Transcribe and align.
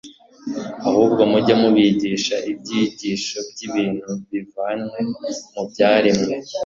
ahubwo 0.87 1.21
mujye 1.31 1.53
mubigisha 1.61 2.35
ibyigisho 2.51 3.37
by'ibintu 3.49 4.09
bivanywe 4.29 4.99
mu 5.53 5.63
byaremwe, 5.69 6.33